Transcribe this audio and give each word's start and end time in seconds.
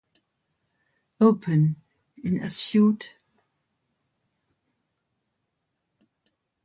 Open" 1.19 1.75
in 2.23 2.39
Asyut. 2.39 3.03